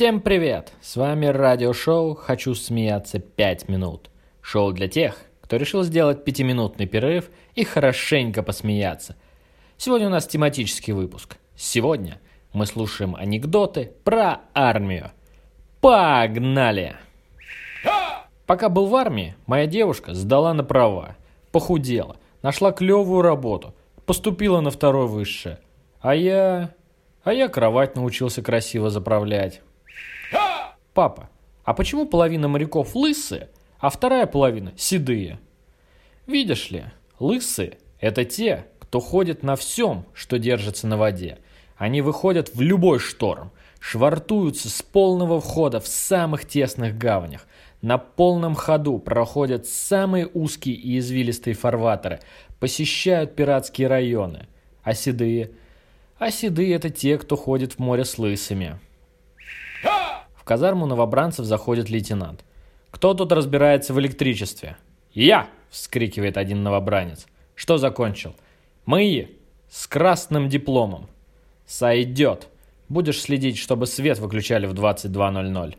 Всем 0.00 0.22
привет! 0.22 0.72
С 0.80 0.96
вами 0.96 1.26
радиошоу 1.26 2.14
«Хочу 2.14 2.54
смеяться 2.54 3.18
5 3.18 3.68
минут». 3.68 4.08
Шоу 4.40 4.72
для 4.72 4.88
тех, 4.88 5.14
кто 5.42 5.58
решил 5.58 5.82
сделать 5.82 6.24
пятиминутный 6.24 6.86
перерыв 6.86 7.28
и 7.54 7.64
хорошенько 7.64 8.42
посмеяться. 8.42 9.16
Сегодня 9.76 10.06
у 10.06 10.10
нас 10.10 10.26
тематический 10.26 10.94
выпуск. 10.94 11.36
Сегодня 11.54 12.18
мы 12.54 12.64
слушаем 12.64 13.14
анекдоты 13.14 13.92
про 14.02 14.40
армию. 14.54 15.10
Погнали! 15.82 16.96
Пока 18.46 18.70
был 18.70 18.86
в 18.86 18.96
армии, 18.96 19.36
моя 19.44 19.66
девушка 19.66 20.14
сдала 20.14 20.54
на 20.54 20.64
права, 20.64 21.16
похудела, 21.52 22.16
нашла 22.40 22.72
клевую 22.72 23.20
работу, 23.20 23.74
поступила 24.06 24.62
на 24.62 24.70
второе 24.70 25.08
высшее. 25.08 25.58
А 26.00 26.14
я... 26.14 26.70
А 27.22 27.34
я 27.34 27.48
кровать 27.48 27.96
научился 27.96 28.42
красиво 28.42 28.88
заправлять. 28.88 29.60
Папа, 30.94 31.30
а 31.64 31.72
почему 31.72 32.06
половина 32.06 32.48
моряков 32.48 32.94
лысые, 32.94 33.48
а 33.78 33.90
вторая 33.90 34.26
половина 34.26 34.72
седые? 34.76 35.38
Видишь 36.26 36.70
ли, 36.70 36.84
лысые– 37.18 37.78
это 38.00 38.24
те, 38.24 38.66
кто 38.80 39.00
ходит 39.00 39.42
на 39.42 39.56
всем, 39.56 40.04
что 40.14 40.38
держится 40.38 40.86
на 40.86 40.96
воде. 40.96 41.38
Они 41.76 42.02
выходят 42.02 42.54
в 42.54 42.60
любой 42.60 42.98
шторм, 42.98 43.52
швартуются 43.78 44.68
с 44.68 44.82
полного 44.82 45.40
входа 45.40 45.80
в 45.80 45.86
самых 45.86 46.46
тесных 46.46 46.98
гаванях, 46.98 47.46
на 47.82 47.96
полном 47.96 48.54
ходу 48.54 48.98
проходят 48.98 49.66
самые 49.66 50.26
узкие 50.26 50.74
и 50.74 50.98
извилистые 50.98 51.54
фарватеры, 51.54 52.20
посещают 52.58 53.36
пиратские 53.36 53.88
районы. 53.88 54.48
А 54.82 54.92
седые? 54.92 55.52
А 56.18 56.30
седые– 56.30 56.74
это 56.74 56.90
те, 56.90 57.16
кто 57.16 57.36
ходит 57.36 57.74
в 57.74 57.78
море 57.78 58.04
с 58.04 58.18
лысыми. 58.18 58.78
В 60.40 60.44
казарму 60.44 60.86
новобранцев 60.86 61.44
заходит 61.44 61.90
лейтенант. 61.90 62.44
«Кто 62.90 63.14
тут 63.14 63.30
разбирается 63.30 63.94
в 63.94 64.00
электричестве?» 64.00 64.76
«Я!»– 65.12 65.48
вскрикивает 65.70 66.36
один 66.36 66.62
новобранец. 66.62 67.26
«Что 67.54 67.78
закончил?» 67.78 68.34
«Мы!» 68.86 69.36
«С 69.68 69.86
красным 69.86 70.48
дипломом!» 70.48 71.06
«Сойдет!» 71.66 72.48
Будешь 72.90 73.20
следить, 73.20 73.56
чтобы 73.56 73.86
свет 73.86 74.18
выключали 74.18 74.66
в 74.66 74.74
22.00. 74.74 75.76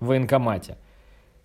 В 0.00 0.06
военкомате. 0.06 0.76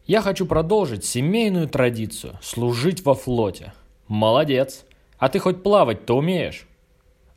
Я 0.08 0.24
хочу 0.24 0.48
продолжить 0.48 1.06
семейную 1.06 1.70
традицию– 1.70 2.40
служить 2.42 3.06
во 3.06 3.14
флоте. 3.14 3.74
Молодец. 4.08 4.84
А 5.20 5.30
ты 5.30 5.38
хоть 5.38 5.62
плавать-то 5.62 6.18
умеешь? 6.18 6.68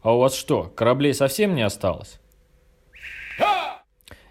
А 0.00 0.15
у 0.15 0.20
вас 0.20 0.34
что, 0.34 0.72
кораблей 0.75 1.12
совсем 1.12 1.55
не 1.55 1.61
осталось? 1.61 2.19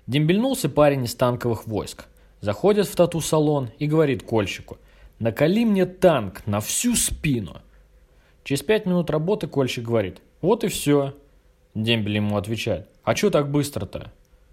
Дембельнулся 0.06 0.68
парень 0.70 1.06
из 1.06 1.16
танковых 1.16 1.66
войск. 1.66 2.06
Заходит 2.42 2.88
в 2.88 2.96
тату-салон 2.96 3.70
и 3.80 3.88
говорит 3.88 4.24
кольщику. 4.24 4.78
«Накали 5.20 5.64
мне 5.64 5.86
танк 5.86 6.46
на 6.46 6.60
всю 6.60 6.96
спину». 6.96 7.62
Через 8.44 8.62
пять 8.64 8.86
минут 8.86 9.10
работы 9.10 9.48
кольщик 9.48 9.86
говорит. 9.86 10.22
«Вот 10.42 10.66
и 10.66 10.68
все». 10.68 11.16
Дембель 11.74 12.18
ему 12.18 12.36
отвечает. 12.36 12.90
«А 13.04 13.16
что 13.16 13.30
так 13.30 13.50
быстро-то?» 13.50 14.12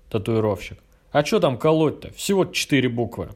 Татуировщик. 0.09 0.79
«А 1.11 1.25
что 1.25 1.41
там 1.41 1.59
колоть-то? 1.59 2.13
Всего 2.13 2.45
четыре 2.45 2.89
буквы». 2.89 3.31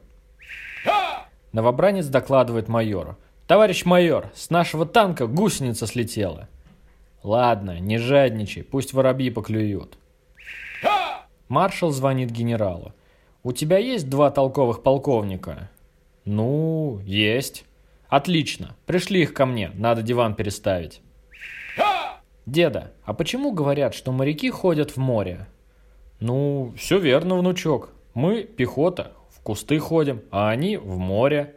Новобранец 1.51 2.07
докладывает 2.07 2.69
майору. 2.69 3.17
«Товарищ 3.47 3.83
майор, 3.83 4.31
с 4.33 4.49
нашего 4.49 4.85
танка 4.85 5.27
гусеница 5.27 5.85
слетела». 5.85 6.47
«Ладно, 7.23 7.79
не 7.79 7.97
жадничай, 7.97 8.63
пусть 8.63 8.93
воробьи 8.93 9.29
поклюют». 9.29 9.97
Маршал 11.47 11.91
звонит 11.91 12.31
генералу. 12.31 12.93
«У 13.43 13.51
тебя 13.51 13.77
есть 13.77 14.09
два 14.09 14.31
толковых 14.31 14.81
полковника?» 14.81 15.69
«Ну, 16.25 16.99
есть». 17.05 17.65
«Отлично. 18.07 18.75
Пришли 18.85 19.21
их 19.21 19.33
ко 19.33 19.45
мне. 19.45 19.71
Надо 19.75 20.01
диван 20.01 20.35
переставить». 20.35 21.01
«Деда, 22.45 22.91
а 23.03 23.13
почему 23.13 23.51
говорят, 23.51 23.93
что 23.93 24.11
моряки 24.11 24.49
ходят 24.49 24.91
в 24.91 24.97
море?» 24.97 25.47
«Ну, 26.19 26.73
все 26.77 26.99
верно, 26.99 27.35
внучок. 27.35 27.89
Мы, 28.13 28.43
пехота, 28.43 29.11
в 29.29 29.41
кусты 29.41 29.79
ходим, 29.79 30.21
а 30.31 30.49
они 30.49 30.77
в 30.77 30.97
море». 30.97 31.55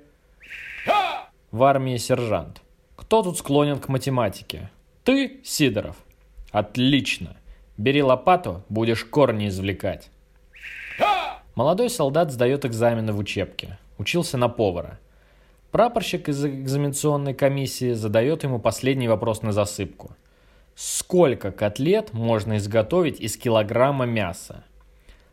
В 1.50 1.62
армии 1.62 1.96
сержант. 1.96 2.62
«Кто 2.96 3.22
тут 3.22 3.38
склонен 3.38 3.78
к 3.78 3.88
математике?» 3.88 4.70
«Ты, 5.04 5.40
Сидоров». 5.44 5.96
«Отлично. 6.50 7.36
Бери 7.78 8.02
лопату, 8.02 8.64
будешь 8.68 9.04
корни 9.04 9.46
извлекать. 9.46 10.10
Молодой 11.54 11.88
солдат 11.90 12.32
сдает 12.32 12.64
экзамены 12.64 13.12
в 13.12 13.18
учебке. 13.18 13.78
Учился 13.98 14.36
на 14.36 14.48
повара. 14.48 14.98
Прапорщик 15.70 16.28
из 16.28 16.44
экзаменационной 16.44 17.34
комиссии 17.34 17.92
задает 17.92 18.42
ему 18.42 18.58
последний 18.58 19.06
вопрос 19.06 19.42
на 19.42 19.52
засыпку. 19.52 20.16
Сколько 20.74 21.52
котлет 21.52 22.12
можно 22.12 22.56
изготовить 22.56 23.20
из 23.20 23.36
килограмма 23.36 24.06
мяса? 24.06 24.64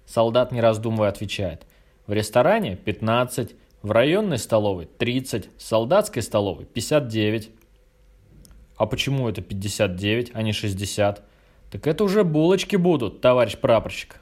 Солдат, 0.06 0.52
не 0.52 0.62
раздумывая, 0.62 1.10
отвечает. 1.10 1.66
В 2.06 2.14
ресторане 2.14 2.76
15, 2.76 3.56
в 3.82 3.92
районной 3.92 4.38
столовой 4.38 4.86
30, 4.86 5.50
в 5.58 5.62
солдатской 5.64 6.22
столовой 6.22 6.66
59. 6.66 7.50
А 8.78 8.86
почему 8.86 9.28
это 9.28 9.42
59, 9.42 10.32
а 10.36 10.44
не 10.44 10.54
60? 10.54 11.24
Так 11.72 11.88
это 11.88 12.04
уже 12.04 12.24
булочки 12.24 12.76
будут, 12.76 13.22
товарищ 13.22 13.58
прапорщик. 13.58 14.20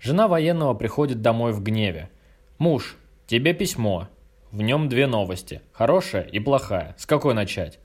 Жена 0.00 0.28
военного 0.28 0.74
приходит 0.74 1.22
домой 1.22 1.52
в 1.52 1.62
гневе. 1.62 2.10
Муж, 2.58 2.96
тебе 3.26 3.54
письмо. 3.54 4.08
В 4.52 4.62
нем 4.62 4.88
две 4.88 5.06
новости. 5.06 5.60
Хорошая 5.72 6.22
и 6.22 6.38
плохая. 6.38 6.94
С 6.98 7.06
какой 7.06 7.34
начать? 7.34 7.78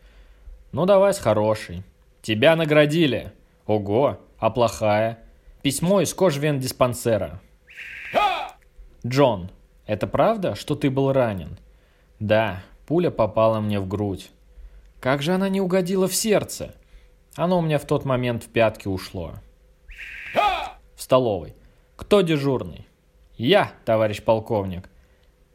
Ну 0.72 0.86
давай 0.86 1.14
с 1.14 1.20
хорошей. 1.20 1.84
Тебя 2.22 2.56
наградили. 2.56 3.32
Ого, 3.66 4.20
а 4.38 4.50
плохая? 4.50 5.20
Письмо 5.62 6.02
из 6.02 6.14
кожвен-диспансера. 6.14 7.40
Джон, 9.06 9.50
это 9.88 10.06
правда, 10.06 10.56
что 10.56 10.76
ты 10.76 10.90
был 10.90 11.12
ранен? 11.12 11.58
Да, 12.20 12.62
пуля 12.86 13.10
попала 13.10 13.60
мне 13.60 13.80
в 13.80 13.88
грудь. 13.88 14.30
Как 15.00 15.24
же 15.24 15.34
она 15.34 15.50
не 15.50 15.60
угодила 15.60 16.08
в 16.08 16.14
сердце? 16.14 16.76
Оно 17.36 17.60
у 17.60 17.62
меня 17.62 17.80
в 17.80 17.86
тот 17.86 18.06
момент 18.06 18.44
в 18.44 18.50
пятки 18.50 18.88
ушло. 18.88 19.34
В 20.96 21.02
столовой. 21.02 21.56
Кто 21.96 22.22
дежурный? 22.22 22.88
Я, 23.38 23.72
товарищ 23.86 24.22
полковник. 24.22 24.90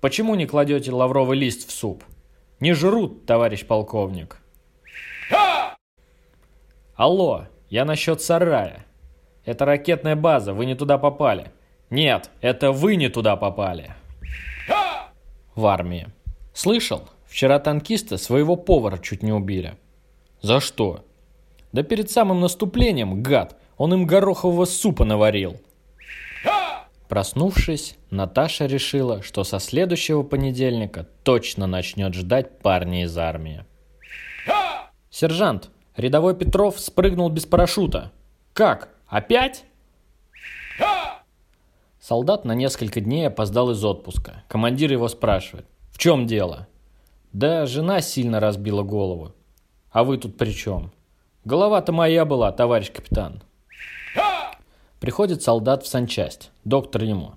Почему 0.01 0.35
не 0.35 0.47
кладете 0.47 0.91
лавровый 0.93 1.39
лист 1.39 1.69
в 1.69 1.73
суп? 1.73 2.05
Не 2.61 2.73
жрут, 2.73 3.27
товарищ 3.27 3.67
полковник. 3.67 4.39
Алло, 6.95 7.47
я 7.69 7.85
насчет 7.85 8.23
сарая. 8.23 8.87
Это 9.45 9.65
ракетная 9.65 10.17
база, 10.17 10.55
вы 10.55 10.65
не 10.65 10.75
туда 10.75 10.97
попали. 10.97 11.53
Нет, 11.91 12.31
это 12.41 12.73
вы 12.73 12.97
не 12.97 13.09
туда 13.09 13.37
попали. 13.37 13.95
В 15.55 15.67
армии. 15.67 16.09
Слышал? 16.55 17.09
Вчера 17.27 17.59
танкисты 17.59 18.19
своего 18.19 18.57
повара 18.57 18.99
чуть 18.99 19.23
не 19.23 19.33
убили. 19.33 19.77
За 20.41 20.61
что? 20.61 21.05
Да 21.77 21.83
перед 21.83 22.11
самым 22.11 22.41
наступлением, 22.41 23.23
гад, 23.23 23.55
он 23.77 23.93
им 23.93 24.07
горохового 24.07 24.65
супа 24.65 25.05
наварил. 25.05 25.61
Проснувшись, 27.07 27.99
Наташа 28.09 28.65
решила, 28.65 29.21
что 29.23 29.45
со 29.45 29.59
следующего 29.59 30.23
понедельника 30.23 31.07
точно 31.23 31.67
начнет 31.67 32.15
ждать 32.15 32.61
парня 32.61 33.03
из 33.03 33.19
армии. 33.19 33.67
Сержант, 35.11 35.69
рядовой 35.99 36.35
Петров 36.35 36.81
спрыгнул 36.81 37.29
без 37.29 37.45
парашюта. 37.45 38.11
Как? 38.55 38.89
Опять? 39.07 39.67
Солдат 42.01 42.47
на 42.47 42.53
несколько 42.53 43.03
дней 43.03 43.27
опоздал 43.27 43.71
из 43.73 43.85
отпуска. 43.85 44.45
Командир 44.49 44.93
его 44.93 45.09
спрашивает. 45.09 45.67
В 45.91 45.99
чем 45.99 46.27
дело? 46.27 46.69
Да 47.35 47.67
жена 47.67 48.01
сильно 48.01 48.41
разбила 48.41 48.83
голову. 48.83 49.35
А 49.91 50.05
вы 50.05 50.17
тут 50.17 50.39
при 50.39 50.53
чем? 50.53 50.91
Голова-то 51.47 51.93
моя 51.93 52.25
была, 52.25 52.51
товарищ 52.51 52.91
капитан. 52.91 53.41
Приходит 54.99 55.45
солдат 55.45 55.85
в 55.85 55.87
санчасть. 55.87 56.51
Доктор 56.65 57.05
ему. 57.05 57.35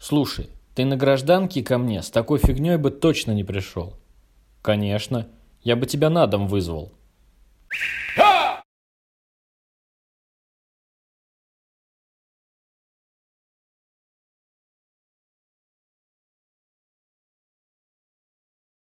Слушай, 0.00 0.50
ты 0.74 0.84
на 0.84 0.96
гражданке 0.96 1.62
ко 1.62 1.78
мне 1.78 2.02
с 2.02 2.10
такой 2.10 2.40
фигней 2.40 2.78
бы 2.78 2.90
точно 2.90 3.30
не 3.30 3.44
пришел. 3.44 3.94
Конечно. 4.60 5.28
Я 5.62 5.76
бы 5.76 5.86
тебя 5.86 6.10
на 6.10 6.26
дом 6.26 6.48
вызвал. 6.48 6.92